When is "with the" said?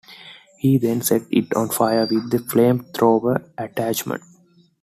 2.09-2.39